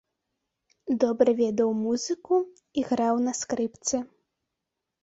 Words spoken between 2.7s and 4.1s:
і граў на скрыпцы.